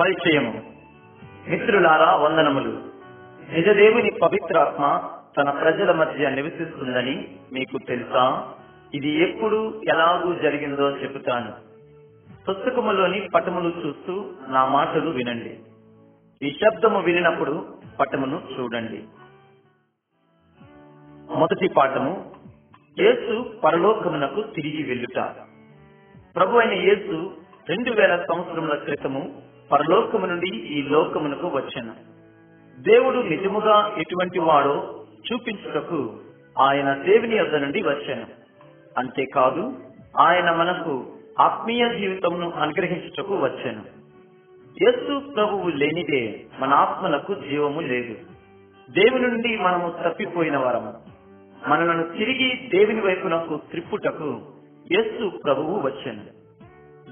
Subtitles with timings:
[0.00, 0.62] పరిచయము.
[1.48, 2.70] మిత్రులారా వందనములు.
[3.52, 8.54] నిజదేవుని పవిత్రాత్మ తన ప్రజల మధ్య నివసిస్తుందని మీకు తెలుసా?
[8.94, 11.52] ఇది ఎప్పుడు ఎలాగూ జరిగిందో చెబుతాను.
[12.50, 15.60] పుస్తకములోని పటములు చూస్తూ నా మాటలు వినండి.
[16.42, 19.04] ఈ శబ్దము వినినప్పుడు పటమును చూడండి.
[21.38, 22.34] మొదటి పాఠము
[22.98, 25.18] యేసు పరలోకమునకు తిరిగి వెళ్ళుట.
[26.36, 27.36] ప్రభు అయిన యేసు
[27.68, 31.92] రెండు వేల సంవత్సరముల క్రితము పరలోకము నుండి ఈ లోకమునకు వచ్చాను.
[32.82, 36.14] దేవుడు నిజముగా ఎటువంటి వాడో చూపించుటకు
[36.60, 38.26] ఆయన దేవుని యొద్ద నుండి వచ్చాను.
[38.98, 39.74] అంతేకాదు
[40.18, 41.06] ఆయన మనకు
[41.40, 43.82] ఆత్మీయ జీవితమును అనుగ్రహించుటకు వచ్చాను.
[44.82, 48.14] యేసు ప్రభువు లేనిదే మన ఆత్మలకు జీవము లేదు.
[48.90, 50.94] దేవుని నుండి మనము తప్పిపోయిన వరము.
[51.68, 54.40] మనలను తిరిగి దేవుని వైపునకు త్రిప్పుటకు
[54.92, 56.36] యేసు ప్రభువు వచ్చాను.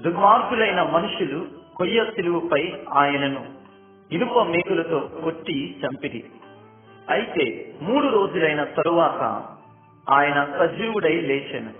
[0.01, 3.45] దుర్మార్గులైన మనుషులు కొయ్య సిలువుపై ఆయనను
[4.11, 6.23] ఇనుప మేకులతో కొట్టి చంపిరి.
[7.09, 9.45] అయితే మూడు రోజులైన తరువాత
[10.09, 11.73] ఆయన సజీవుడై లేచెను.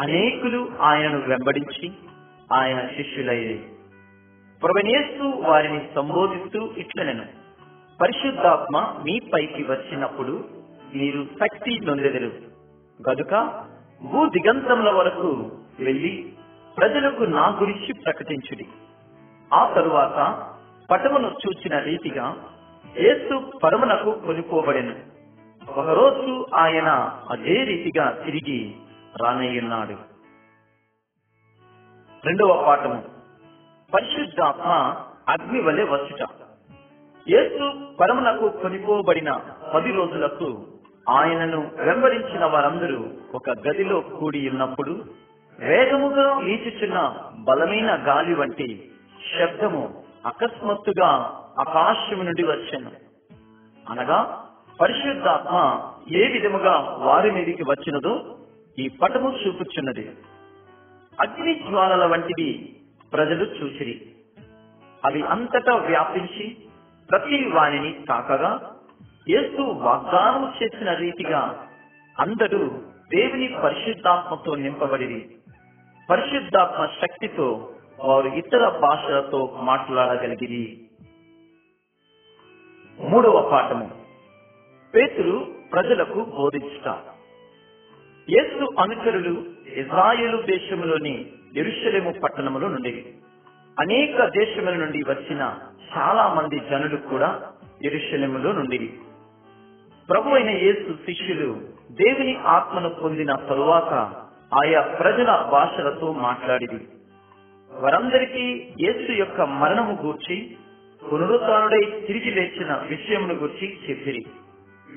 [0.00, 1.92] అనేకులు ఆయనను వెంబడించి
[2.52, 3.58] ఆయన శిష్యులయ్యే
[4.62, 7.24] ప్రవణేస్తు వారిని సంబోధిస్తూ ఇట్లనెను
[8.00, 10.44] పరిశుద్ధాత్మ మీపైకి వచ్చినప్పుడు
[10.94, 12.32] మీరు శక్తి నొందెదరు.
[13.10, 13.64] గదుక
[14.12, 15.50] భూ దిగంతముల వరకు
[15.80, 16.32] వెళ్ళి
[16.78, 18.66] ప్రజలకు నా గురించి ప్రకటించుడి.
[19.52, 20.46] ఆ తరువాత
[20.90, 22.36] పటమును చూచిన రీతిగా
[22.98, 24.94] యేసు పరమునకు కొనుక్కోబడెను.
[25.70, 26.88] ఒకరోజు ఆయన
[27.30, 28.74] అదే రీతిగా తిరిగి
[29.22, 29.92] రానయ్యున్నాడు
[32.24, 33.04] రెండవ పాఠము.
[33.94, 34.96] పరిశుద్ధాత్మ
[35.28, 36.28] అగ్ని వలె వచ్చుట
[37.28, 39.40] యేసు పరమునకు కొనిపోబడిన
[39.74, 40.66] పది రోజులకు
[41.08, 45.04] ఆయనను వెంబడించిన వారందరూ ఒక గదిలో కూడి ఉన్నప్పుడు
[45.58, 48.89] వేగముగా వీచుచున్న బలమైన గాలి వంటి
[49.28, 51.08] శబ్దము అకస్మాత్తుగా
[51.58, 52.90] ఆకాశము నుండి వచ్చాను
[53.90, 54.48] అనగా
[54.80, 55.82] పరిశుద్ధాత్మ
[56.16, 58.36] ఏ విధముగా వారి మీదికి వచ్చినదో
[58.78, 60.16] ఈ పటము చూపుచున్నది.
[61.20, 62.76] అగ్ని జ్వాలల వంటివి
[63.12, 64.06] ప్రజలు చూసిరి.
[65.04, 66.56] అవి అంతటా వ్యాపించి
[67.10, 68.70] ప్రతి వాణిని కాకగా
[69.28, 71.66] యేసు వాగ్దానం చేసిన రీతిగా
[72.18, 72.58] అందరూ
[73.14, 75.30] దేవుని పరిశుద్ధాత్మతో నింపబడి
[76.10, 77.70] పరిశుద్ధాత్మ శక్తితో
[78.00, 80.64] వారు ఇతర భాషలతో మాట్లాడగలిగిరి
[82.98, 83.86] మూడవ పాఠము
[84.94, 85.34] పేతురు
[85.72, 86.88] ప్రజలకు బోధించుట
[88.28, 89.34] యేసు అనుచరులు
[89.74, 91.14] ఇజ్రాయేలు దేశంలోని
[91.56, 92.94] ఎరుషలేము పట్టణములో నుండి
[93.76, 95.42] అనేక దేశముల నుండి వచ్చిన
[95.92, 97.30] చాలా మంది జనులు కూడా
[97.84, 98.78] ఎరుషలేములో నుండి
[100.08, 101.48] ప్రభు అయిన యేసు శిష్యులు
[101.98, 103.92] దేవుని ఆత్మను పొందిన తరువాత
[104.52, 106.80] ఆయా ప్రజల భాషలతో మాట్లాడింది
[107.80, 110.56] వారందరికీ యేసు యొక్క మరణము గూర్చి
[111.12, 114.24] పునరుత్డై తిరిగి లేచిన విషయమును గురించి చెప్పిరి.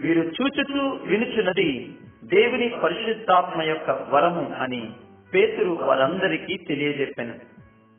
[0.02, 4.90] వీరు చూచుచూ వినుచున్నది దేవుని పరిశుద్ధాత్మ యొక్క వరము అని
[5.34, 7.34] పేతురు వారందరికీ తెలియజెప్పాను.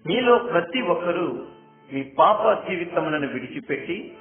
[0.07, 1.39] మీలో ప్రతి ఒక్కరూ
[1.93, 4.13] మీ పాప జీవితములను విడిచిపెట్టి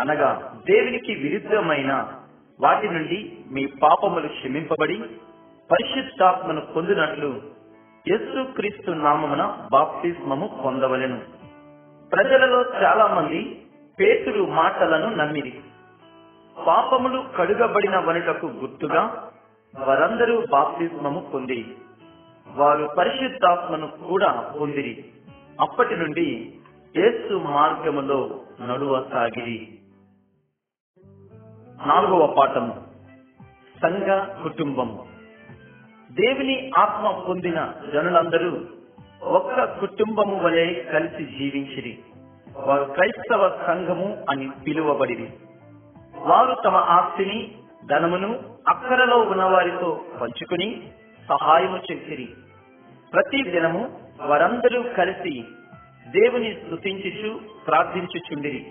[0.00, 2.12] అనగా దేవునికి విరుద్ధమైన
[2.60, 4.98] వాటి నుండి మీ పాపములు క్షమింపబడి
[5.70, 7.55] పరిశుద్ధాత్మను పొందినట్లు
[8.08, 11.20] యేసు క్రీస్తు నామమున బాప్తిస్మము పొందవలెను.
[12.08, 13.66] ప్రజలలో చాలా మంది
[14.00, 15.60] పేతురు మాటలను నమ్మిరి.
[16.66, 19.30] పాపములు కడుగబడిన వనిటకు గుర్తుగా
[19.78, 21.76] వారందరూ బాప్తిస్మము పొంది
[22.48, 25.04] వారు పరిశుద్ధాత్మను కూడా పొందిరి.
[25.60, 26.54] అప్పటి నుండి
[26.96, 29.78] యేసు మార్గములో నడువసాగిరి
[31.86, 32.86] నాలుగవ పాఠము.
[33.82, 35.15] సంఘ కుటుంబము.
[36.20, 38.60] దేవుని ఆత్మ పొందిన జనులందరూ
[39.22, 41.98] ఒక్క కుటుంబము వలె కలిసి జీవించిరి.
[42.56, 45.28] వారు క్రైస్తవ సంఘము అని పిలువబడిరి.
[46.16, 47.54] వారు తమ ఆస్తిని
[47.86, 50.82] ధనమును అక్కరలో ఉన్నవారితో పంచుకుని
[51.28, 52.28] సహాయము చేసిరి.
[53.12, 55.44] ప్రతి దినము వారందరూ కలిసి
[56.08, 58.66] దేవుని స్థుతించుచు ప్రార్థించుచుండిరి.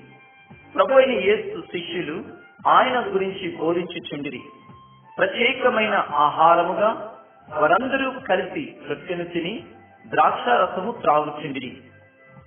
[0.76, 2.24] ప్రభు అయిన యేసు శిష్యులు
[2.68, 4.42] ఆయన గురించి బోధించుచుండిరి.
[5.18, 7.12] ప్రత్యేకమైన ఆహారముగా
[7.48, 9.54] వారందరూ కలిసి రొట్టెను తిని
[10.06, 11.70] ద్రాక్ష రసము త్రాగుచుండి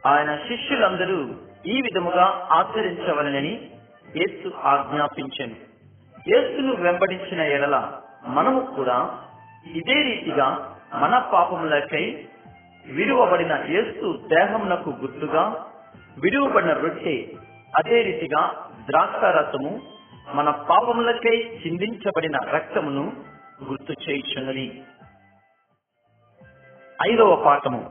[0.07, 1.19] ఆయన శిష్యులందరూ
[1.65, 3.55] ఈ విధముగా ఆచరించవలనని
[4.17, 5.57] యేసు ఆజ్ఞాపించను.
[6.27, 7.77] యేసును వెంబడించిన ఎడల
[8.29, 8.97] మనము కూడా
[9.73, 10.47] ఇదే రీతిగా
[10.95, 12.05] మన పాపములకై
[12.85, 15.43] విలువబడిన యేసు దేహమునకు గుర్తుగా
[16.19, 17.17] విలువబడిన రొట్టె
[17.75, 18.43] అదే రీతిగా
[18.87, 19.73] ద్రాక్ష రసము
[20.35, 23.05] మన పాపములకై చిందించబడిన రక్తమును
[23.65, 24.83] గుర్తు చేయుచున్నది.
[27.13, 27.91] ఐదవ పాఠము.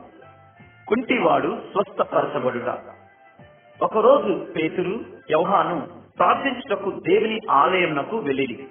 [0.88, 2.78] కుంటివాడు స్వస్థపరచబడుట.
[3.82, 5.00] ఒకరోజు పేతురు
[5.30, 5.88] యౌహాను
[6.18, 8.66] ప్రార్థించుటకు దేవుని ఆలయంనకు వెళ్ళి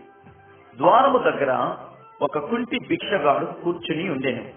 [0.77, 1.77] ద్వారము దగ్గర
[2.21, 4.49] ఒక కుంటి భిక్షగాడు కూర్చుని ఉండెను.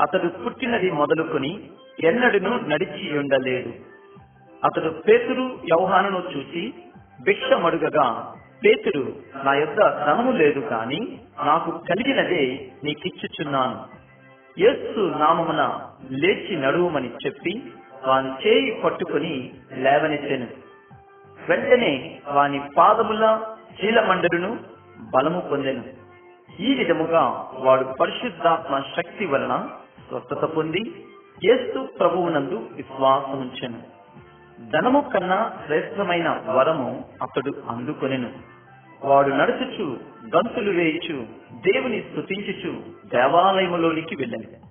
[0.00, 1.70] అతడు పుట్టినది మొదలుకొని
[2.04, 3.72] ఎన్నడను నడిచి ఉండలేదు.
[4.64, 6.74] అతడు పేతురు యౌహానును చూసి
[7.22, 8.34] భిక్షమడుగగా
[8.64, 13.84] పేతురు నా యొక్క ధనము లేదు కాని నాకు కలిగినదే నీకిచ్చుచున్నాను.
[14.58, 17.72] యేసు నామమున లేచి నడువుమని చెప్పి
[18.06, 20.46] వాని చేయి పట్టుకుని లేవనెత్తెను.
[21.48, 23.40] వెంటనే వాని పాదముల
[23.80, 24.58] చీలమండలును
[25.14, 25.84] బలము పొందెను.
[26.60, 29.68] ఈ విధముగా వాడు పరిశుద్ధాత్మ శక్తి వలన
[30.08, 31.06] స్వస్థత పొంది
[31.44, 33.99] యేసు ప్రభువునందు విశ్వాసముంచెను.
[34.68, 38.30] ధనము కన్నా శ్రేష్టమైన వరము అతడు అందుకొనెను.
[39.04, 39.98] వాడు నడుచుచు
[40.36, 41.26] గంతులు వేయుచు
[41.68, 44.70] దేవుని స్థుతించుచు దేవాలయములోనికి వెళ్ళాను.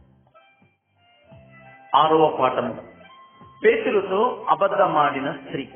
[1.98, 2.82] ఆరవ పాఠము.
[3.66, 5.70] పేతులతో అబద్ధమాడిన స్త్రీ.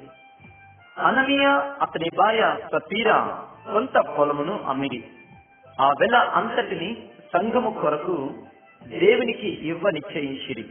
[0.98, 1.46] అననీయ
[1.82, 5.04] అతని భార్య సతీరా కొంత పొలమును అమ్మిడి
[5.82, 6.98] ఆ వెల అంతటిని
[7.34, 8.30] సంఘము కొరకు
[8.88, 10.66] దేవునికి ఇవ్వ నిశ్చయించిరి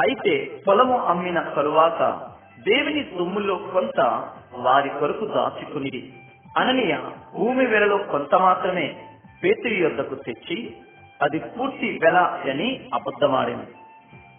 [0.00, 2.29] అయితే పొలము అమ్మిన తరువాత
[2.68, 6.12] దేవుని సొమ్ములో కొంత వారి కొరకు దాచుకునిది
[6.58, 6.96] అననీయ
[7.34, 9.08] భూమి వెలలో కొంత మాత్రమే
[9.44, 10.76] పేతురి యొద్దకు తెచ్చి
[11.22, 12.16] అది పూర్తి వెల
[12.50, 13.74] అని అబద్ధమాడింది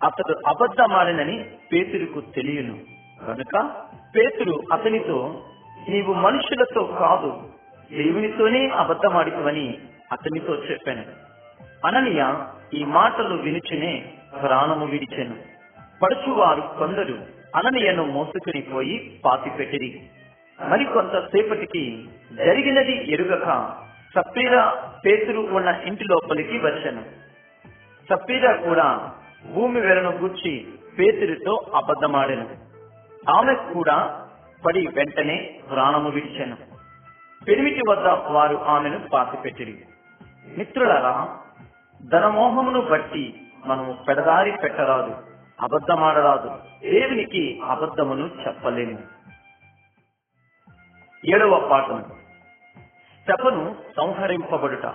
[0.04, 2.78] అతడు అబద్ధమాడినని పేతురుకు తెలియను.
[3.28, 3.72] కనుక
[4.16, 5.44] పేతురు అతనితో
[5.90, 7.44] నీవు మనుషులతో కాదు
[7.92, 9.78] దేవునితోనే అబద్ధమాడితవని
[10.12, 11.04] అతనితో చెప్పాను.
[11.88, 12.36] అననీయ
[12.74, 15.36] ఈ మాటలు వినుచునే ప్రాణము విడిచాను.
[16.04, 20.02] పడుచువారు కొందరు అననీయను మోసుకుని పోయి పాతిపెట్టిరి.
[20.68, 23.76] మరి కొంతసేపటికి జరిగినది ఎరుగక
[24.16, 27.04] సప్పీరా పేతురు ఉన్న ఇంటి లోపలికి వచ్చాను.
[28.10, 29.12] సప్పీరా కూడా
[29.54, 30.68] భూమి వెలను గూర్చి
[31.00, 32.48] పేతురితో అబద్ధమాడెను.
[33.30, 34.28] ఆమె కూడా
[34.66, 36.58] పడి వెంటనే ప్రాణము విడిచెను.
[37.48, 39.78] పెరిమిటి వద్ద వారు ఆమెను పాతిపెట్టిరి.
[40.58, 41.38] మిత్రులరా
[42.12, 45.31] ధనమోహమును బట్టి మనము పెడదారి పెట్టరాదు.
[45.62, 46.48] అబద్ధమాడరాదు.
[46.92, 49.00] దేవునికి అబద్ధమును చెప్పలేము.
[51.26, 52.04] ఏడవ పాఠం.
[53.30, 54.94] శపను సంహరింపబడుట.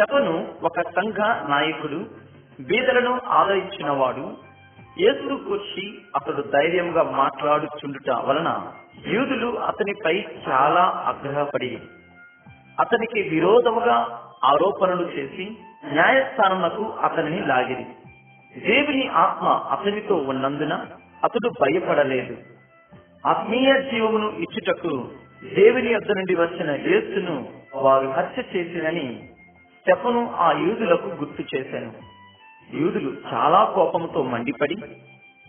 [0.00, 1.96] శపను ఒక సంఘ నాయకుడు
[2.60, 4.36] బీదలను ఆదరించినవాడు
[5.00, 8.72] ఏసుడు కూర్చి అతడు ధైర్యంగా మాట్లాడుచుండుట వలన
[9.06, 11.78] యూదులు అతనిపై చాలా ఆగ్రహపడి
[12.80, 13.94] అతనికి విరోధముగా
[14.44, 17.86] ఆరోపణలు చేసి న్యాయస్థానములకు అతనిని లాగిరి.
[18.58, 20.74] దేవుని ఆత్మ అతనితో ఉన్నందున
[21.24, 22.36] అతడు భయపడలేదు.
[23.26, 25.08] ఆత్మీయ జీవమును ఇచ్చుటకు
[25.54, 29.28] దేవుని యొద్ద నుండి వచ్చిన యేసును వారు హత్య చేసినని
[29.88, 31.92] చెప్పను ఆ యూదులకు గుర్తు చేశాను.
[32.74, 34.76] యూదులు చాలా కోపంతో మండిపడి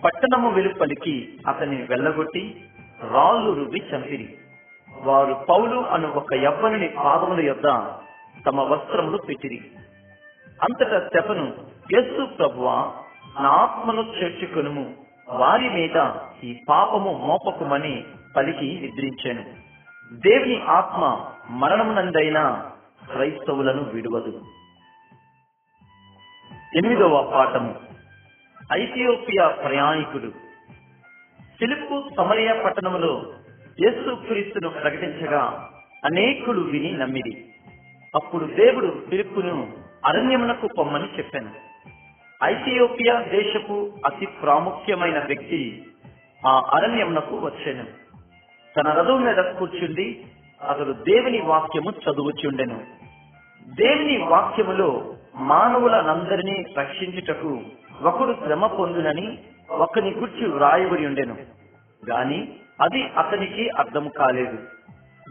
[0.04, 2.66] పట్టణము వెలుపలికి అతన్ని వెళ్ళగొట్టి
[3.12, 4.38] రాళ్ళు రువి చంపిరి.
[5.02, 7.64] వారు పౌలు అను ఒక యవ్వనుని పాదముల యొద్ద
[8.46, 9.62] తమ వస్త్రములు పెట్టిరి.
[10.64, 12.94] అంతటా చెప్పను యేసు ప్రభువా
[13.42, 14.94] నా ఆత్మను చేర్చుకును
[15.30, 16.12] వారి మీద
[16.44, 18.04] ఈ పాపము మోపకుమని
[18.36, 19.46] పలికి నిద్రించాను.
[20.28, 22.72] దేవుని ఆత్మ మరణమునందైనా
[23.12, 24.42] క్రైస్తవులను విడువదు.
[26.76, 27.76] ఎనిమిదవ పాఠము.
[28.74, 30.32] ఐథియోపియా ప్రయాణికుడు.
[31.60, 33.26] ఫిలిప్పు సమరయ పట్టణములో
[33.82, 35.70] యేసు క్రీస్తును ప్రకటించగా
[36.06, 37.54] అనేకులు విని నమ్మిది
[38.16, 39.74] అప్పుడు దేవుడు పిలుపును
[40.06, 41.67] అరణ్యమునకు పొమ్మని చెప్పాను.
[42.44, 45.86] ఐథియోపియా దేశపు అతి ప్రాముఖ్యమైన వ్యక్తి
[46.48, 47.86] ఆ అరణ్యమునకు వచ్చాను.
[48.78, 50.26] తన రథం మీద కూర్చుండి
[50.70, 52.82] అతడు దేవుని వాక్యము చదువుచుండెను.
[53.68, 57.60] దేవుని వాక్యములో మానవులనందరినీ రక్షించుటకు
[58.04, 59.38] ఒకడు శ్రమ పొందునని
[59.72, 61.36] ఒకని గుర్చి వ్రాయబడి ఉండెను.
[62.10, 64.58] గాని అది అతనికి అర్థం కాలేదు.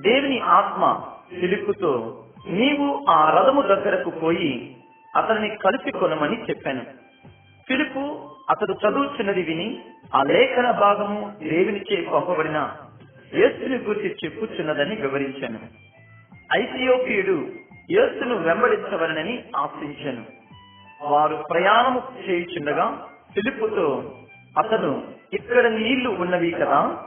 [0.00, 1.00] దేవుని ఆత్మ
[1.32, 4.75] పిలుపుతో నీవు ఆ రథము దగ్గరకు పోయి
[5.16, 6.80] అతన్ని కలిపి కొనమని చెప్పాను.
[7.68, 9.80] ఫిలిపు అతడు చదువుతున్నది విని
[10.14, 12.76] ఆ లేఖన భాగము దేవునిచే పంపబడిన
[13.34, 15.58] యేసుని గురించి చెప్పుచున్నదని వివరించాను.
[16.58, 17.46] ఐథియోపియుడు
[17.90, 20.24] యేసును వెంబడించవలనని ఆశించాను.
[21.02, 24.14] వారు ప్రయాణము చేయుచుండగా ఫిలిప్పుతో
[24.58, 26.98] అతను ఇక్కడ నీళ్ళు ఉన్నవి కదా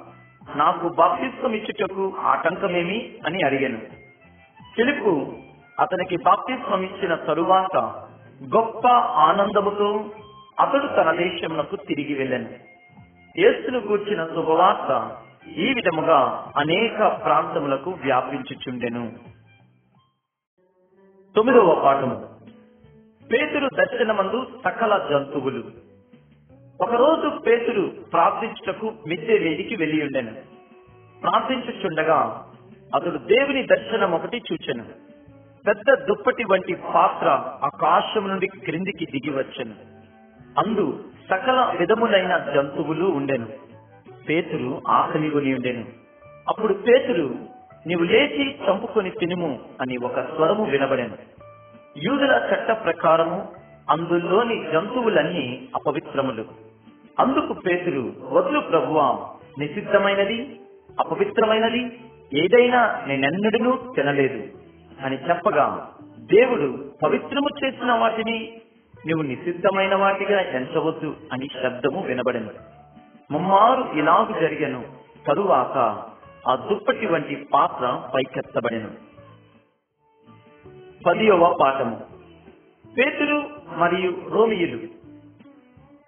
[0.55, 3.13] నాకు బాప్తిత్వం ఇచ్చుటకు ఆటంకమేమి?
[3.25, 3.77] అని అడిగాను.
[4.75, 5.33] ఫిలిప్పు
[5.79, 7.77] అతనికి బాప్తిస్వం ఇచ్చిన తరువాత
[8.55, 10.05] గొప్ప ఆనందముతో
[10.59, 12.49] అతడు తన దేశమునకు తిరిగి వెళ్ళాను.
[13.39, 15.17] యేసును కూర్చిన శుభవార్త
[15.57, 19.11] ఈ విధముగా అనేక ప్రాంతములకు వ్యాపించుచుండెను.
[21.35, 22.29] తొమ్మిదవ పాఠము.
[23.33, 25.63] పేతురు దర్శనమందు సకల జంతువులు.
[26.81, 30.33] ఒకరోజు పేతురు ప్రార్థించుటకు మిద్దె వేదికి వెళ్ళి ఉండెను
[31.21, 32.45] ప్రార్థించుచుండగా
[32.95, 35.08] అతడు దేవుని దర్శనం ఒకటి చూచెను.
[35.69, 37.27] పెద్ద దుప్పటి వంటి పాత్ర
[37.63, 39.71] ఆకాశం నుండి క్రిందికి దిగివచ్చెను
[40.59, 43.47] అందు సకల విధములైన జంతువులు ఉండెను.
[44.29, 45.85] పేతురు ఆకలి కొని ఉండెను.
[46.47, 47.35] అప్పుడు పేతురు
[47.87, 51.13] నీవు లేచి చంపుకొని తినుము అని ఒక స్వరము వినబడెను.
[51.97, 53.47] యూదుల చట్ట ప్రకారము
[53.89, 56.45] అందులోని జంతువులన్నీ అపవిత్రములు.
[57.19, 60.59] అందుకు పేతురు వదులు ప్రభువా నిషిద్ధమైనది
[60.99, 61.99] అపవిత్రమైనది
[62.33, 64.58] ఏదైనా నేనెన్నడూ తినలేదు.
[65.01, 68.61] అని చెప్పగా దేవుడు పవిత్రము చేసిన వాటిని
[69.07, 72.49] నువ్వు నిషిద్ధమైన వాటిగా ఎంచవద్దు అని శబ్దము వినబడింది.
[73.31, 74.83] ముమ్మారు ఇలాగు జరిగను.
[75.27, 75.77] తరువాత
[76.47, 78.89] ఆ దుప్పటి వంటి పాత్ర పైకెత్తబడిను.
[81.05, 82.01] పదియవ పాఠము.
[82.97, 83.43] పేతురు
[83.77, 84.77] మరియు రోమియులు.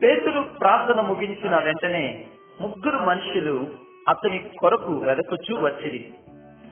[0.03, 2.25] పేతురు ప్రార్థన ముగించిన వెంటనే
[2.61, 3.67] ముగ్గురు మనుషులు
[4.09, 6.13] అతని కొరకు వెదకొచ్చు వచ్చిరి.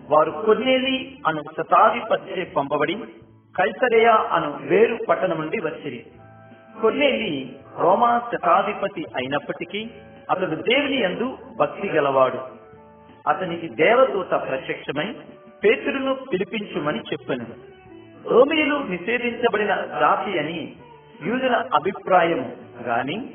[0.09, 2.95] వారు కొన్నేలి అను శతాధిపత్యే పంపబడి
[3.57, 6.05] కైసరేయ అను వేరు పట్టణం నుండి వచ్చిరి.
[6.81, 9.89] కొన్నేలి రోమా శతాధిపతి అయినప్పటికీ
[10.29, 12.39] అతడు దేవుని యందు భక్తి గలవాడు.
[13.27, 15.15] అతనికి దేవదూత ప్రత్యక్షమై
[15.63, 17.45] పేతురును పిలిపించుమని చెప్పాను.
[18.29, 20.75] రోమియులు నిషేధించబడిన జాతి అని
[21.25, 23.29] యూదుల అభిప్రాయం గాని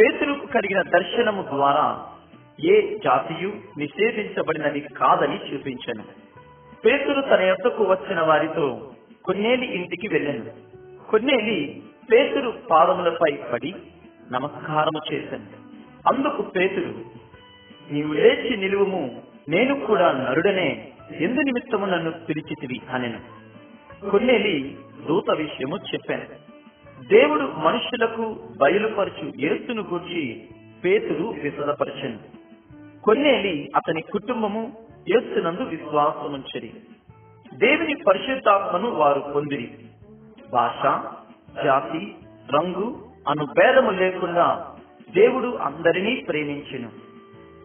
[0.00, 2.06] పేతురుకు కలిగిన దర్శనము ద్వారా
[2.64, 6.04] ఏ జాతియు నిషేధించబడినది కాదని చూపించాను.
[6.86, 8.90] పేతురు తన యొక్కకు వచ్చిన వారితో
[9.24, 10.44] కొన్నేలి ఇంటికి వెళ్ళాను.
[11.10, 11.82] కొన్నేలి
[12.12, 13.74] పేతురు పాదములపై పడి
[14.32, 15.46] నమస్కారము చేశాను
[16.12, 16.94] అందుకు పేతురు
[17.92, 23.20] నీవు లేచి నిలువుము నేను కూడా నరుడనే ఎందు నిమిత్తము నన్ను పిలిచితివి అనెను.
[24.10, 24.76] కొన్నేలి
[25.08, 26.56] దూత విషయము చెప్పాను.
[27.08, 30.48] దేవుడు మనుషులకు బయలుపరచు యేసును గూర్చి
[30.84, 32.35] పేతురు విసదపరచను
[33.06, 34.72] కొన్నేలి అతని కుటుంబము
[35.08, 36.74] యేసునందు విశ్వాసముంచరి.
[37.54, 39.78] దేవుని పరిశుద్ధాత్మను వారు పొందిరి.
[40.52, 40.82] భాష
[41.64, 42.14] జాతి
[42.54, 44.76] రంగు అను భేదము లేకుండా
[45.16, 46.90] దేవుడు అందరినీ ప్రేమించెను.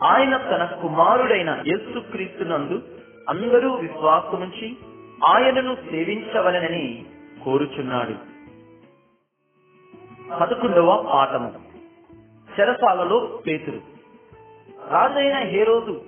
[0.04, 2.84] ఆయన తన కుమారుడైన యేసుక్రీస్తునందు
[3.30, 4.78] అందరూ విశ్వాసముంచి
[5.26, 7.06] ఆయనను సేవించవలనని
[7.44, 8.14] కోరుచున్నాడు.
[10.40, 11.54] పదకొండవ పాఠము.
[12.60, 13.91] చెరసాలలో పేతురు.
[14.90, 16.02] రాజైన హేరోదు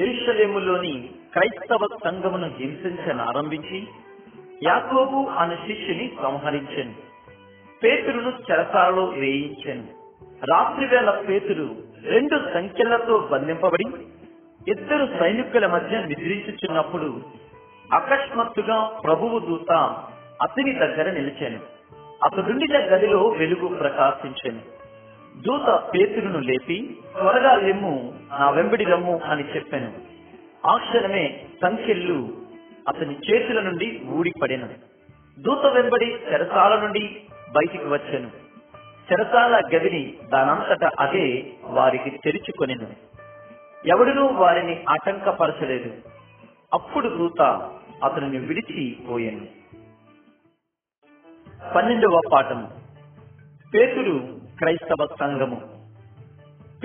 [0.00, 3.86] ఎరుషలేములోని క్రైస్తవ సంఘమును హింసించనారంభించి
[4.62, 6.94] యాకోబు అనే శిష్యుని సంహరించను.
[7.84, 9.12] పేతురును చెరసాలలో
[10.50, 13.84] రాత్రి వేళ పేతురు రెండు సంఖ్యలతో బంధింపబడి
[14.70, 17.22] ఇద్దరు సైనికుల మధ్య నిద్రించుచున్నప్పుడు
[17.92, 19.72] అకస్మాత్తుగా ప్రభువు దూత
[20.42, 21.60] అతని దగ్గర నిలిచాను.
[22.24, 24.75] అతడుండిన గదిలో వెలుగు ప్రకాశించాను.
[25.36, 29.92] దూత పేతురును లేపి త్వరగా రెమ్ము నా వెంబడి రమ్ము అని చెప్పాను.
[30.66, 32.28] ఆ క్షణమే సంఖ్యలు
[32.88, 34.68] అతని చేతుల నుండి ఊడిపడెను.
[35.38, 37.20] దూత వెంబడి చెరసాల నుండి
[37.52, 38.30] బయటికి వచ్చాను.
[39.12, 42.86] చెరసాల గదిని దానంతట అదే వారికి తెరుచుకొనెను.
[43.86, 45.92] ఎవడునూ వారిని ఆటంకపరచలేదు.
[46.74, 47.70] అప్పుడు దూత
[48.04, 49.46] అతనిని విడిచిపోయాను
[51.74, 52.70] పన్నెండవ పాఠము
[53.74, 55.60] పేతురు క్రైస్తవ సంఘము.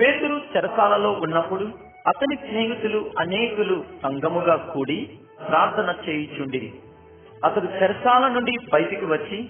[0.00, 1.64] పేతురు చెరసాలలో ఉన్నప్పుడు
[2.08, 6.72] అతని స్నేహితులు అనేకులు సంఘముగా కూడి ప్రార్థన చేయుచుండి
[7.44, 9.48] అతడు చెరసాల నుండి బయటికి వచ్చి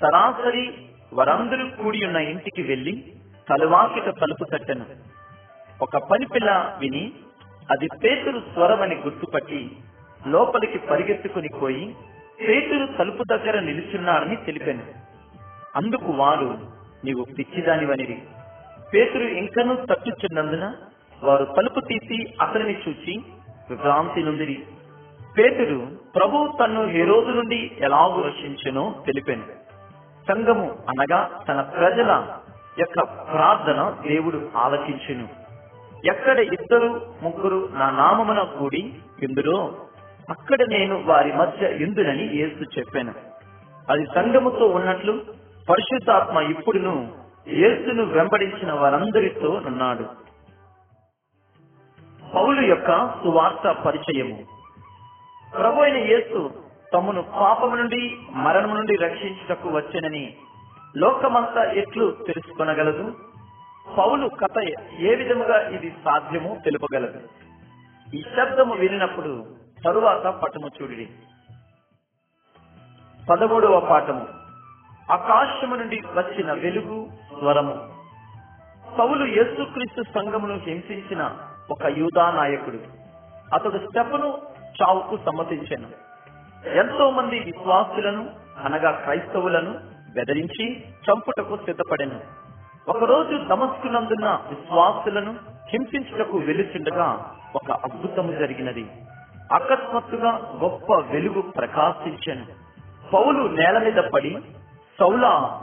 [0.00, 0.74] సరాసరి
[1.12, 3.12] వారందరూ కూడి ఉన్న ఇంటికి వెళ్ళి
[3.50, 4.86] తలువాకిట తలుపు తట్టెను.
[5.82, 7.12] ఒక పని పిల్ల విని
[7.70, 9.70] అది పేతురు స్వరమని గుర్తుపట్టి
[10.26, 11.96] లోపలికి పరిగెత్తుకుని పోయి
[12.48, 14.82] పేతురు తలుపు దగ్గర నిలుచున్నాడని తెలిపాను.
[15.76, 18.22] అందుకు వారు నీవు పిచ్చిదానివనిరి
[18.94, 20.72] పేతురు ఇంకనూ తట్టుచున్నందున
[21.24, 23.22] వారు తలుపు తీసి అతనిని చూచి
[23.70, 24.66] విభ్రాంతి నుండిరి.
[25.38, 25.86] పేతురు
[26.16, 29.42] ప్రభు తన్ను హేరోదు నుండి ఎలాగూ రక్షించెనో తెలిపాను.
[30.28, 32.26] సంఘము అనగా తన ప్రజల
[32.78, 33.00] యొక్క
[33.32, 35.28] ప్రార్థన దేవుడు ఆలకించును.
[36.04, 39.76] ఎక్కడ ఇద్దరు ముగ్గురు నా నామమున కూడి ఇందులో
[40.30, 43.14] అక్కడ నేను వారి మధ్య ఇందునని ఏసు చెప్పాను.
[43.90, 45.22] అది సంఘముతో ఉన్నట్లు
[45.70, 47.14] పరిశుద్ధాత్మ ఇప్పుడును
[47.48, 50.04] యేసును వెంబడించిన వారందరితో ఉన్నాడు
[52.34, 54.46] పౌలు యొక్క సువార్త పరిచయము.
[55.58, 56.50] ప్రభు అయిన యేసు
[56.94, 60.36] తమను పాపము నుండి మరణము నుండి రక్షించుటకు వచ్చనని
[60.96, 63.16] లోకమంతా ఎట్లు తెలుసుకొనగలదు?
[63.98, 64.58] పౌలు కథ
[64.98, 67.20] ఏ విధముగా ఇది సాధ్యమో తెలుపగలదు.
[68.14, 69.46] ఈ శబ్దము వినినప్పుడు
[69.84, 71.08] తరువాత పటము చూడి
[73.30, 74.37] పదమూడవ పాఠము.
[75.12, 77.88] ఆకాశము నుండి వచ్చిన వెలుగు స్వరము.
[78.98, 81.36] పౌలు యేసుక్రీస్తు సంఘమును హింసించిన
[81.70, 82.78] ఒక యూదా నాయకుడు.
[83.54, 84.38] అతడు స్టెప్ను
[84.82, 85.88] చావుకు సమ్మతించాను.
[86.68, 88.30] ఎంతో మంది విశ్వాసులను
[88.64, 89.74] అనగా క్రైస్తవులను
[90.14, 92.20] బెదిరించి చంపుటకు సిద్ధపడెను.
[92.88, 95.36] ఒకరోజు దమస్కునందున్న విశ్వాసులను
[95.68, 98.86] హింసించుటకు వెలుచుండగా ఒక అద్భుతము జరిగినది.
[99.52, 102.46] అకస్మాత్తుగా గొప్ప వెలుగు ప్రకాశించాను.
[103.10, 104.38] పౌలు నేల మీద పడి
[104.98, 105.62] సౌలా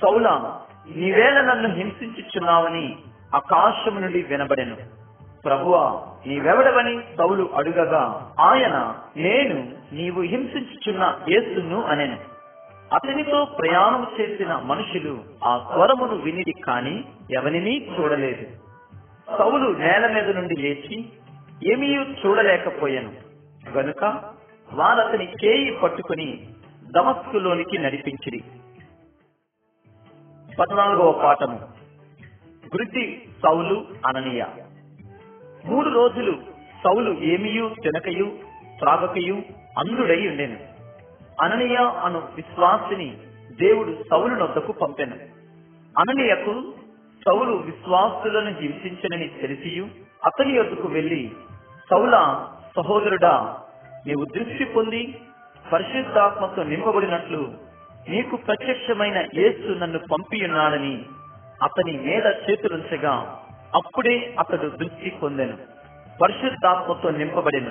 [0.00, 0.60] సౌలా
[0.96, 2.96] నీవేళ నన్ను హింసించుచున్నావని
[3.34, 4.76] ఆకాశము నుండి వినబడెను.
[5.44, 12.16] ప్రభువా నీవెవడవని సౌలు అడుగగా ఆయన నేను నీవు హింసించుచున్న యేసును అనెను.
[12.94, 18.46] అతనితో ప్రయాణం చేసిన మనుషులు ఆ స్వరమును వినిది కాని ఎవరినీ చూడలేదు.
[19.38, 21.08] సౌలు నేల మీద నుండి లేచి
[21.72, 23.12] ఏమీ చూడలేకపోయాను.
[23.70, 24.04] గనుక
[24.72, 26.48] వారతని చేయి పట్టుకుని
[26.96, 28.44] దమస్కులోనికి నడిపించిరి.
[30.58, 31.60] పద్నాలుగవ పాఠము.
[32.74, 34.44] వృద్ధి సౌలు అననీయ.
[35.64, 36.32] మూడు రోజులు
[36.84, 38.38] సౌలు ఏమియు తినకయు
[38.78, 39.34] త్రాగకయు
[39.78, 40.56] అంధుడై ఉండెను.
[41.42, 43.16] అననీయ అను విశ్వాసిని
[43.60, 45.16] దేవుడు సౌలు నొద్దకు పంపెను.
[45.98, 46.74] అననీయకు
[47.28, 49.84] సౌలు విశ్వాసులను హింసించనని తెలిసియు
[50.24, 51.30] అతని యొద్దకు వెళ్ళి
[51.90, 52.46] సౌల
[52.76, 53.58] సహోదరుడా
[54.06, 55.18] నీవు దృష్టి పొంది
[55.72, 57.63] పరిశుద్ధాత్మతో నింపబడినట్లు
[58.08, 61.04] నీకు ప్రత్యక్షమైన యేసు నన్ను పంపియున్నాడని
[61.62, 63.40] అతని మీద చేతులుంచగా
[63.74, 65.58] అప్పుడే అతడు దృష్టి పొందెను.
[66.22, 67.70] పరిశుద్ధాత్మతో నింపబడెను.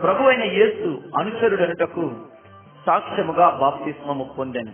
[0.00, 2.10] ప్రభు అయిన యేసు అనుచరుడనుటకు
[2.86, 4.70] సాక్ష్యముగా బాప్తిస్మము పొందెను.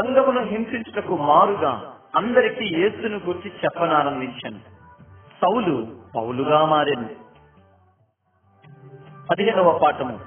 [0.00, 4.58] సంగమును హింసించుటకు మారుగా అందరికీ యేసును గురించి చెప్పనారంభించాను.
[5.42, 7.08] సౌలు పౌలుగా మారెను.
[9.30, 10.20] పదిహేనవ పాఠము.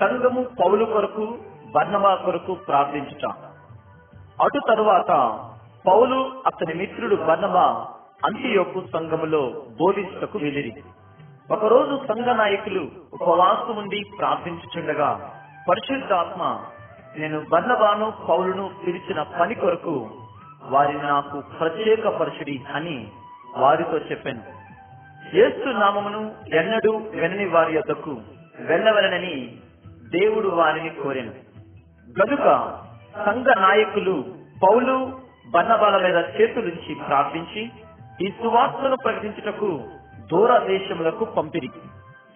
[0.00, 1.38] సంఘము పౌలు కొరకు
[1.74, 3.34] బర్ణవా కొరకు ప్రార్థించుట.
[4.42, 5.40] అటు తరువాత
[5.86, 7.86] పౌలు అతని మిత్రుడు బర్ణవా
[8.24, 10.72] అంత్యోకు సంఘములో బోధించుటకు వెళ్ళిరి.
[11.50, 15.32] ఒకరోజు సంఘ నాయకులు ఉపవాసం ఉండి ప్రార్థించుచుండగా
[15.68, 16.60] పరిశుద్ధాత్మ
[17.16, 20.10] నేను బర్ణబాను పౌలును పిలిచిన పని కొరకు
[20.64, 23.10] వారిని నాకు ప్రత్యేక పరుషుడి అని
[23.56, 24.42] వారితో చెప్పాను.
[25.36, 28.16] యేసు నామమును ఎన్నడూ వెనని వారి యొద్దకు
[28.60, 29.56] వెళ్ళవలనని
[30.10, 31.45] దేవుడు వారిని కోరాను.
[32.20, 32.42] గనుక
[33.26, 34.24] సంఘ నాయకులు
[34.62, 37.70] పౌలు బన్నబాల మీద చేతులుంచి ప్రార్థించి
[38.26, 39.80] ఈ సువార్తను ప్రకటించుటకు
[40.26, 41.70] దూర దేశములకు పంపిరి.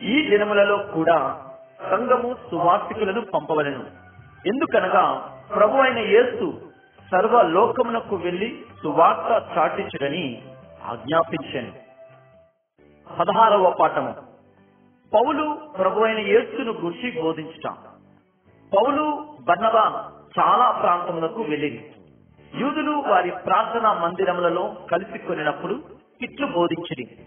[0.03, 1.47] ఈ దినములలో కూడా
[1.91, 3.85] సంఘము సువార్తికులను పంపవలను.
[4.47, 6.61] ఎందుకనగా ప్రభు అయిన యేసు
[7.11, 10.43] సర్వ లోకమునకు వెళ్ళి సువార్త చాటించడని
[10.85, 11.73] ఆజ్ఞాపించాను.
[13.21, 14.15] పదహారవ పాఠము.
[15.15, 17.77] పౌలు ప్రభు అయిన యేసును గురించి బోధించటం.
[18.77, 21.95] పౌలు బన్నబా చాలా ప్రాంతములకు వెళ్ళింది.
[22.59, 25.83] యూదులు వారి ప్రార్థనా మందిరములలో కలిసి కొనినప్పుడు
[26.23, 27.19] ఇట్లు బోధించింది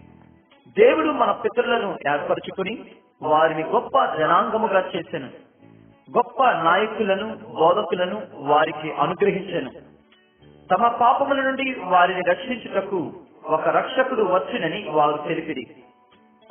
[0.78, 2.84] దేవుడు మన పితరులను ఏర్పరచుకుని
[3.22, 5.26] వారిని గొప్ప జనాంగముగా చేసెను.
[6.16, 9.70] గొప్ప నాయకులను బోధకులను వారికి అనుగ్రహించాను.
[10.74, 13.12] తమ పాపముల నుండి వారిని రక్షించుటకు
[13.44, 15.66] ఒక రక్షకుడు వచ్చినని వారు తెలిపిరి.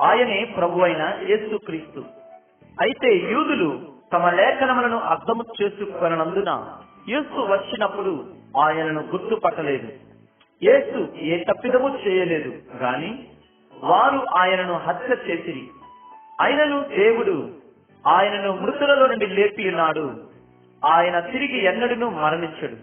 [0.02, 2.00] ఆయనే ప్రభు అయిన యేసుక్రీస్తు.
[2.82, 6.78] అయితే యూదులు తమ లేఖనములను అర్థము చేసుకొనందున
[7.10, 8.26] యేసు వచ్చినప్పుడు
[8.58, 9.88] ఆయనను గుర్తుపట్టలేదు.
[10.64, 13.28] యేసు ఏ తప్పిదము చేయలేదు గాని
[13.84, 15.68] వారు ఆయనను హత్య చేసిరి.
[16.42, 17.50] ఆయనను దేవుడు
[18.08, 20.14] ఆయనను మృతులలో నుండి లేపి ఉన్నాడు.
[20.86, 22.76] ఆయన తిరిగి ఎన్నడూ మరణించడు.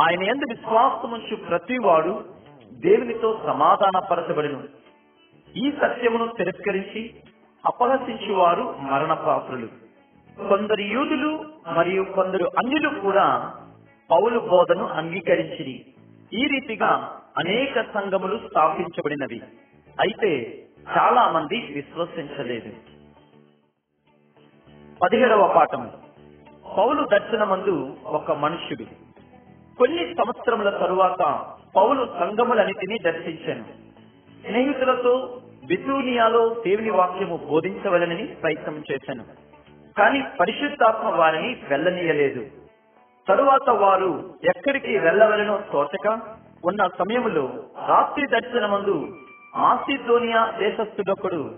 [0.00, 2.24] ఆయన ఎందు విశ్వాసముంచు ప్రతివాడు
[2.72, 4.62] దేవునితో సమాధానపరచబడిను.
[5.56, 7.14] ఈ సత్యమును తిరస్కరించి
[7.66, 9.87] అపహసించు వారు మరణపాత్రులు.
[10.38, 11.44] కొందరు యూదులు
[11.76, 13.54] మరియు కొందరు అన్యులు కూడా
[14.10, 15.86] పౌలు బోధను అంగీకరించిరి.
[16.32, 19.42] ఈ రీతిగా అనేక సంఘములు స్థాపించబడినవి.
[20.00, 20.62] అయితే
[20.98, 22.72] చాలా మంది విశ్వసించలేదు.
[25.02, 25.90] పదిహేడవ పాఠం.
[26.78, 28.84] పౌలు దర్శనమందు ఒక మనుష్యుడు.
[29.78, 31.46] కొన్ని సంవత్సరముల తరువాత
[31.76, 33.64] పౌలు సంఘములన్నిటినీ దర్శించాను.
[34.46, 39.47] స్నేహితులతో బితూనియాలో దేవుని వాక్యము బోధించవలనని ప్రయత్నం చేశాను.
[39.98, 42.46] కానీ పరిశుద్ధాత్మ వారిని వెళ్ళనీయలేదు.
[43.28, 46.20] తరువాత వారు ఎక్కడికి వెళ్ళవలనో తోచక
[46.64, 47.52] ఉన్న సమయంలో
[47.88, 49.08] రాత్రి దర్శనమందు
[49.56, 51.54] మాసిధోనియా దేశస్థుడొకడు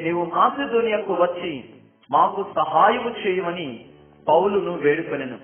[0.00, 1.64] నీవు మాసిధోనియాకు వచ్చి
[2.10, 3.84] మాకు సహాయము చేయమని
[4.28, 5.38] పౌలును వేడుకొనెను.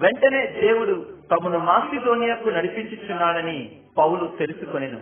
[0.00, 5.00] వెంటనే దేవుడు తమను మాసిధోనియాకు నడిపించుచున్నాడని పౌలు తెలుసుకొనెను.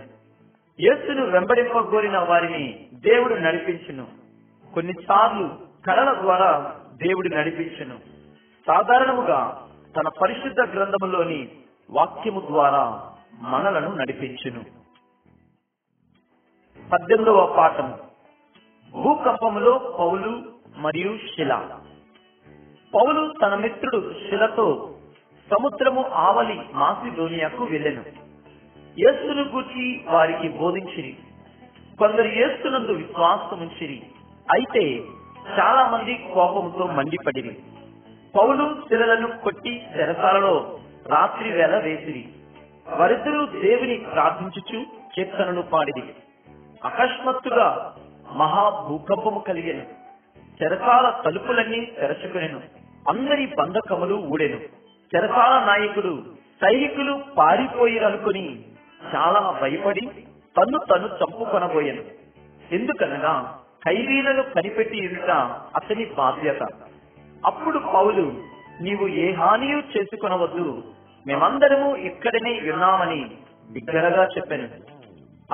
[0.80, 4.06] యేసును వెంబడింపగోరిన వారిని దేవుడు నడిపించును.
[4.74, 7.98] కొన్నిసార్లు కళల ద్వారా దేవుడు నడిపించును.
[8.66, 11.48] సాధారణముగా తన పరిశుద్ధ గ్రంథములోని
[11.90, 14.60] వాక్యము ద్వారా మనలను నడిపించును.
[16.92, 17.98] పద్దెనిమిదవ పాఠం.
[18.90, 20.42] భూకంపములో పౌలు
[20.76, 21.80] మరియు శిల.
[22.94, 24.94] పౌలు తన మిత్రుడు శిలతో
[25.50, 28.04] సముద్రము ఆవలి మాసిదోనియాకు వెళ్ళెను.
[28.98, 31.16] యేసును గూర్చి వారికి బోధించిరి.
[31.98, 34.02] కొందరు యేసునందు విశ్వాసముంచిరి.
[34.52, 35.04] అయితే
[35.50, 37.58] చాలా మంది కోపంతో మండిపడిరి.
[38.38, 42.28] పౌలు శిలలను కొట్టి చెరసాలలో రాత్రి వేళ వేసిరి.
[42.88, 46.14] వారిద్దరూ దేవుని ప్రార్థించుచు కీర్తనలు పాడిది
[46.84, 47.94] అకస్మాత్తుగా
[48.32, 49.82] మహా భూకంపము కలిగెను.
[50.62, 52.60] చెరసాల తలుపులన్నీ తెరచుకునేను.
[53.08, 54.56] అందరి బంధకములు ఊడెను.
[55.16, 56.22] చెరసాల నాయకుడు
[56.62, 58.64] సైనికులు పారిపోయిరనుకుని
[59.14, 60.00] చాలా భయపడి
[60.56, 62.02] తను తను చంపుకొనబోయాను.
[62.74, 65.30] ఎందుకనగా ఖైదీలను కనిపెట్టి ఎదుట
[65.76, 66.62] అతని బాధ్యత.
[67.46, 68.42] అప్పుడు పౌలు
[68.80, 70.82] నీవు ఏ హానియు చేసుకొనవద్దు.
[71.26, 73.30] మేమందరము ఇక్కడనే ఉన్నామని
[73.70, 74.68] బిగ్గరగా చెప్పాను.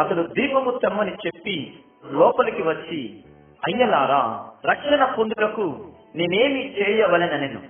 [0.00, 1.78] అతడు దీపము తెమ్మని చెప్పి
[2.12, 3.24] లోపలికి వచ్చి
[3.66, 7.60] అయ్యలారా రక్షణ పొందుటకు నేనేమి చేయవలెననెను.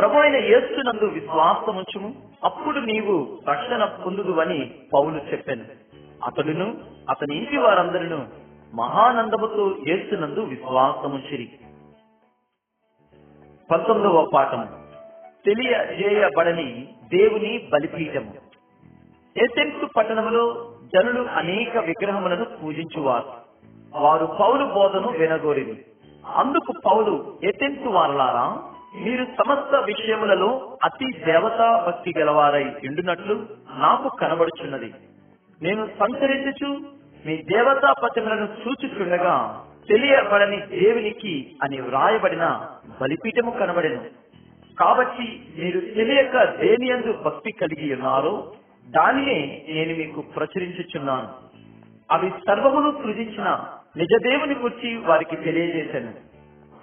[0.00, 2.14] ప్రభు అయిన యేసునందు విశ్వాసముంచుము.
[2.44, 5.64] అప్పుడు నీవు రక్షణ పొందుదువని పౌలు చెప్పాను.
[6.24, 6.76] అతడును
[7.10, 8.18] అతని ఇంటి వారందరూ
[8.74, 11.50] మహానందముతో యేసునందు విశ్వాసముంచిరి
[13.70, 14.68] పంతొమ్మిదవ పాఠం
[15.46, 18.34] తెలియజేయబడని దేవుని బలిపీఠము.
[19.36, 23.32] ఎసెన్సు పట్టణములో జనులు అనేక విగ్రహములను పూజించువారు.
[23.98, 25.86] వారు పౌలు బోధను వినగోరింది
[26.26, 28.62] అందుకు పౌలు ఎతెన్సు వారలారా
[29.00, 34.94] మీరు సమస్త విషయములలో అతి దేవతా భక్తి గలవారై ఎండునట్లు నాకు కనబడుచున్నది.
[35.62, 42.66] నేను సంచరించుచు మీ దేవతా పత్రములను సూచిస్తుండగా తెలియబడని దేవునికి అని వ్రాయబడిన
[43.00, 44.04] బలిపీఠము కనబడెను.
[44.78, 48.52] కాబట్టి మీరు తెలియక దేని యందు భక్తి కలిగి ఉన్నారో
[48.90, 51.28] దానినే నేను మీకు ప్రచురించుచున్నాను.
[52.10, 53.64] అవి సర్వమును సృజించిన
[53.96, 56.12] నిజ దేవుని గురించి వారికి తెలియజేశాను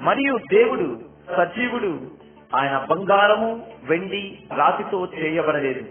[0.02, 1.02] మరియు దేవుడు
[1.38, 2.12] సజీవుడు
[2.56, 5.82] ఆయన బంగారము వెండి రాతితో చేయబడలేదు.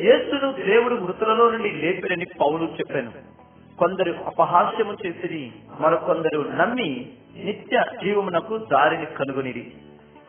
[0.00, 3.35] యేసును దేవుడు మృతులలో నుండి లేపినని పౌలు చెప్పాను.
[3.78, 7.12] కొందరు అపహాస్యము చేసిరి మరికొందరు నమ్మి
[7.44, 9.76] నిత్య జీవమునకు దారిని కనుగొనిది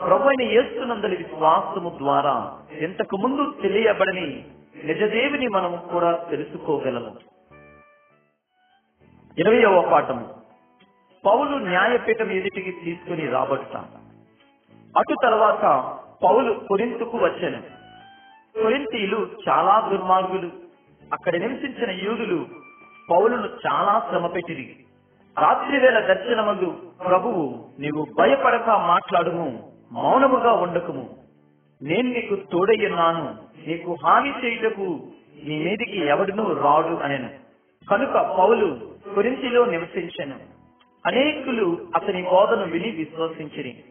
[0.08, 4.46] ప్రభుని అయిన విశ్వాసము ద్వారా ఇంతకు ముందు తెలియబడని
[4.86, 7.16] నిజదేవిని మనము కూడా తెలుసుకోగలము.
[9.38, 10.28] ఇరవయవ పాఠము.
[11.26, 13.86] పౌలు న్యాయపీఠం ఎదుటికి తీసుకుని రాబడతాం
[14.98, 17.62] అటు తర్వాత పౌలు కొరింతుకు వచ్చాను.
[18.64, 20.52] కొరింతీయులు చాలా దుర్మార్గులు.
[21.14, 22.67] అక్కడ నివసించిన యూదులు
[23.10, 24.76] పౌలును చాలా శ్రమ పెట్టిరి.
[25.40, 26.78] రాత్రి వేళ దర్శనమందు
[27.10, 31.18] ప్రభువు నీవు భయపడక మాట్లాడుము మౌనముగా ఉండకుము.
[31.82, 33.36] నేను నీకు తోడయ్యున్నాను
[33.68, 35.00] నీకు హాని చేయుటకు
[35.46, 37.30] నీ మీదికి ఎవడునూ రాడు అనెను.
[37.90, 38.80] కనుక పౌలు
[39.16, 40.36] కొరింతిలో నివసించను.
[41.06, 43.84] అనేకులు అతని బోధను విని విశ్వసించిరి.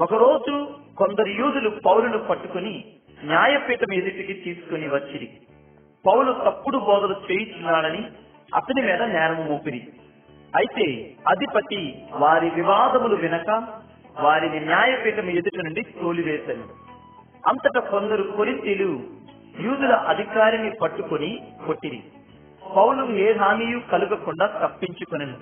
[0.00, 2.84] ఒకరోజు కొందరు యూదులు పౌలును పట్టుకుని
[3.24, 5.30] న్యాయపీఠం ఎదుటికి తీసుకుని వచ్చిరి.
[6.06, 8.02] పౌలు తప్పుడు బోధలు చేయించున్నాడని
[8.54, 9.88] అతని మీద నేరం మోపిరి.
[10.56, 13.68] అయితే అధిపతి వారి వివాదములు వినక
[14.20, 16.94] వారిని న్యాయపీఠం ఎదుట నుండి తోలివేశాను
[17.48, 19.02] అంతటా కొందరు కొరింతీలు
[19.60, 22.02] యూదుల అధికారిని పట్టుకొని కొట్టిరి.
[22.76, 25.38] పౌలు ఏ హానియు కలగకుండా తప్పించుకొనను.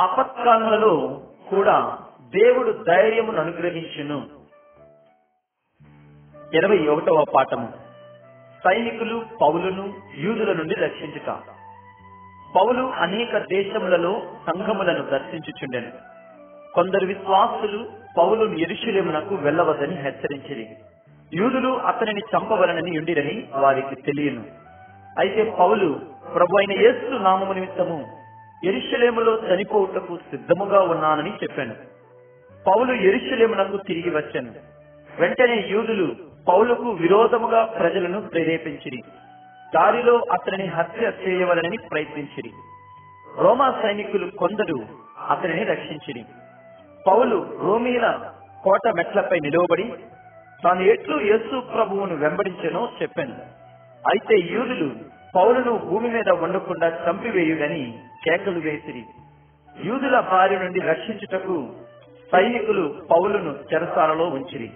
[0.00, 4.28] ఆపత్కాలలో కూడా దేవుడు ధైర్యమును అనుగ్రహించును.
[6.54, 7.68] ఇరవై ఒకటవ పాఠము.
[8.64, 11.36] సైనికులు పౌలును యూదుల నుండి రక్షించుట.
[12.56, 15.92] పౌలు అనేక దేశములలో సంఘములను దర్శించుచుండెను.
[16.74, 17.86] కొందరు విశ్వాసులు
[18.18, 20.66] పౌలు ఎరుషులేమునకు వెళ్ళవద్దని హెచ్చరించిరి.
[21.34, 24.44] యూదులు అతనిని చంపవలనని ఉండిరని వారికి తెలియను.
[25.18, 26.00] అయితే పౌలు
[26.34, 28.06] ప్రభు అయిన యేసు నామము నిమిత్తము
[28.64, 31.74] ఎరుషులేములో చనిపోవుటకు సిద్ధముగా ఉన్నానని చెప్పాను.
[32.66, 34.52] పౌలు ఎరుషులేమునకు తిరిగి వచ్చాను.
[35.20, 36.16] వెంటనే యూదులు
[36.48, 39.02] పౌలుకు విరోధముగా ప్రజలను ప్రేరేపించిరి.
[39.74, 42.52] దారిలో అతనిని హత్య చేయవలనని ప్రయత్నించిరి.
[43.38, 44.86] రోమా సైనికులు కొందరు
[45.30, 46.24] అతనిని రక్షించిరి.
[47.06, 48.32] పౌలు రోమీల
[48.64, 49.94] కోట మెట్లపై నిలవబడి
[50.64, 53.34] తాను ఎట్లు యేసు ప్రభువును వెంబడించెనో చెప్పాను.
[54.08, 54.94] అయితే యూదులు
[55.36, 59.04] పౌలును భూమి మీద ఉండకుండా చంపివేయుడని కేకలు వేసిరి.
[59.84, 61.72] యూదుల బారి నుండి రక్షించుటకు
[62.32, 64.70] సైనికులు పౌలును చెరసాలలో ఉంచిరి.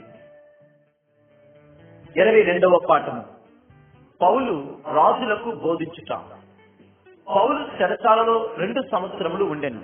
[2.16, 3.35] ఇరవై రెండవ పాఠము.
[4.22, 6.18] పౌలు రాజులకు బోధించుట.
[7.28, 9.80] పౌలు చెరసాలలో రెండు సంవత్సరములు ఉండెను.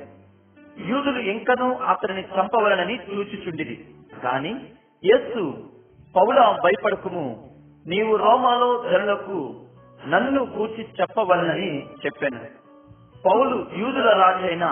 [0.87, 3.85] యూదులు ఇంకనూ అతనిని చంపవలనని చూచిచుండిరి
[4.23, 4.53] కాని
[5.05, 5.55] యేసు
[6.17, 7.49] పౌల భయపడకుము
[7.87, 9.61] నీవు రోమాలో జనులకు
[10.07, 12.41] నన్ను కూర్చి చెప్పవలనని చెప్పాను.
[13.29, 14.65] పౌలు యూదుల రాజైన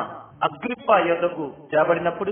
[0.42, 2.30] అగ్రిప్ప యొద్దకు చేపడినప్పుడు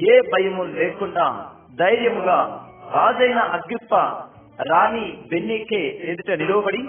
[0.00, 3.96] ఏ భయము లేకుండా ధైర్యముగా రాజైన అగ్రిప్ప
[4.68, 6.82] రాణి బెన్నీకే ఎదుట నిలవబడి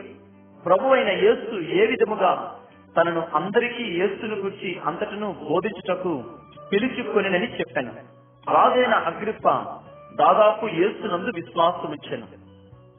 [0.65, 2.55] ప్రభు అయిన యేసు ఏ విధముగా
[2.97, 6.23] తనను అందరికీ యేసును గురించి అంతటను బోధించుటకు
[6.71, 7.91] పిలుచుకొనినని చెప్పాను.
[8.51, 9.49] రాజైన అగ్రిప్ప
[10.15, 12.27] దాదాపు యేసునందు విశ్వాసముచ్చాను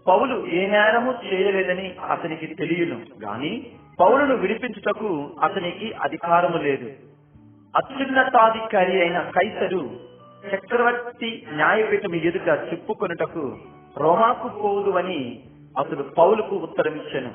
[0.07, 3.01] పౌలు ఏ నేరము చేయలేదని అతనికి తెలియను.
[3.25, 3.67] గాని
[4.01, 6.91] పౌలును విడిపించుటకు అతనికి అధికారము లేదు.
[7.77, 9.91] అత్యున్నతాధికారి అయిన కైసరు
[10.55, 13.57] చక్రవర్తి న్యాయపీఠం ఎదుట చెప్పుకొనుటకు
[13.96, 15.42] రోమాకు పోదు అని
[15.78, 17.33] అతడు పౌలుకు ఉత్తరమిచ్చాను.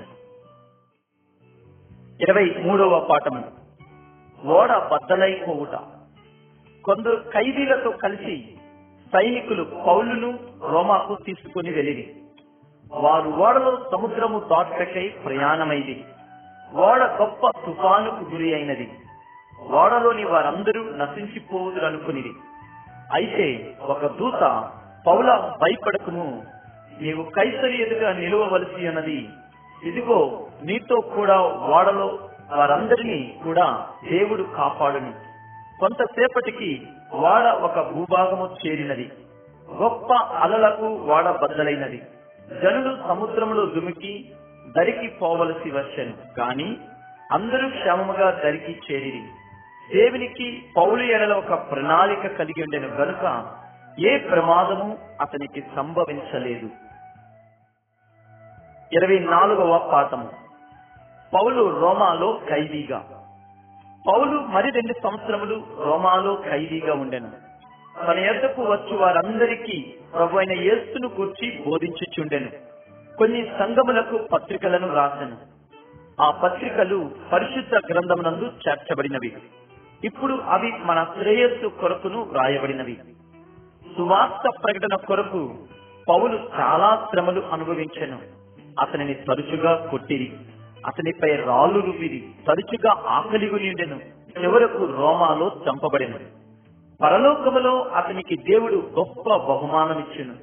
[2.22, 3.44] ఇరవై మూడవ పాఠము
[4.46, 5.76] ఓడ బద్దలైపోవుట
[6.84, 8.58] కొందరు ఖైదీలతో కలిసి
[9.14, 12.16] సైనికులు పౌలును రోమాకు తీసుకుని వెళ్ళిరి.
[12.92, 16.06] వారు ఓడలో సముద్రము దాటకై ప్రయాణమైంది.
[16.74, 18.92] ఓడ గొప్ప తుఫానుకు గురి అయినది.
[19.62, 22.32] ఓడలోని వారందరూ నశించిపోదురనుకునిది
[23.14, 24.72] అయితే ఒక దూత
[25.08, 26.44] పౌల భయపడకును.
[27.02, 29.30] నీవు కైసరి ఎదుగా నిలువవలసి అన్నది.
[29.84, 32.20] ఇదిగో నీతో కూడా వాడలో
[32.56, 35.14] వారందరినీ కూడా దేవుడు కాపాడును.
[35.80, 39.12] కొంతసేపటికి వాడ ఒక భూభాగము చేరినది.
[39.82, 42.02] గొప్ప అలలకు వాడ బద్దలైనది.
[42.64, 44.32] జనులు సముద్రంలో దుమికి
[44.78, 46.36] దరికి పోవలసి వచ్చాను.
[46.38, 46.78] కాని
[47.32, 49.24] అందరూ క్షేమముగా దరికి చేరి
[49.94, 52.88] దేవునికి పౌలు ఎడల ఒక ప్రణాళిక కలిగి ఉండెను.
[52.88, 53.54] గనుక
[54.00, 56.70] ఏ ప్రమాదము అతనికి సంభవించలేదు.
[58.94, 60.30] ఇరవై నాలుగవ పాఠము
[61.34, 63.06] పౌలు రోమాలో ఖైదీగా.
[64.08, 67.32] పౌలు మరి రెండు సంవత్సరములు రోమాలో ఖైదీగా ఉండెను.
[68.08, 72.50] తన ఎద్దకు వచ్చి వారందరికీ ప్రభు అయిన యేసును కూర్చి బోధించుచుండెను.
[73.18, 75.38] కొన్ని సంఘములకు పత్రికలను రాసెను.
[76.22, 79.38] ఆ పత్రికలు పరిశుద్ధ గ్రంథమునందు చేర్చబడినవి.
[80.04, 82.98] ఇప్పుడు అవి మన శ్రేయస్సు కొరకును రాయబడినవి.
[83.98, 85.56] సువార్త ప్రకటన కొరకు
[86.10, 88.18] పౌలు చాలా శ్రమలు అనుభవించెను.
[88.80, 90.34] అతనిని తరచుగా కొట్టిరి.
[90.86, 92.26] అతనిపై రాళ్ళు రువ్విరి.
[92.48, 94.00] తరచుగా ఆకలి నిండెను
[94.42, 96.20] చివరకు రోమాలో చంపబడెను.
[97.02, 100.34] పరలోకములో అతనికి దేవుడు గొప్ప బహుమానమిచ్చెను.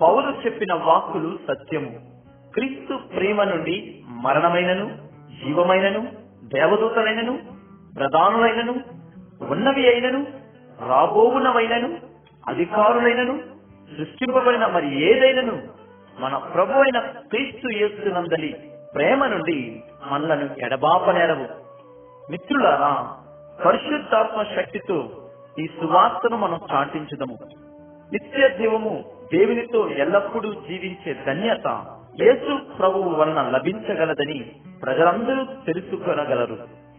[0.00, 2.20] పౌలు చెప్పిన వాక్కులు సత్యము.
[2.54, 4.96] క్రీస్తు ప్రేమ నుండి మరణమైనను
[5.44, 6.08] జీవమైనను
[6.44, 7.38] దేవదూతలైనను
[7.96, 8.74] ప్రధానులైనను
[9.42, 10.26] ఉన్నవి అయినను
[10.88, 11.99] రాబోవునవైనను
[12.48, 13.38] అధికారులైనను
[13.98, 15.62] సృష్టింపబడిన మరి ఏదైనను
[16.20, 21.46] మన ప్రభు అయిన క్రీస్తు యేసునందలి ప్రేమ నుండి మనలను ఎడబాపనేరవు.
[22.30, 23.16] మిత్రులారా
[23.66, 25.10] పరిశుద్ధాత్మ శక్తితో
[25.58, 27.38] ఈ సువార్తను మనం చాటించుదము.
[28.12, 31.86] నిత్య జీవము దేవునితో ఎల్లప్పుడూ జీవించే ధన్యత
[32.22, 36.89] యేసు ప్రభువు వలన లభించగలదని ప్రజలందరూ తెలుసుకొనగలరు.